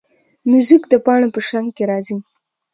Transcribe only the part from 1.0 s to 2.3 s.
پاڼو په شرنګ کې راځي.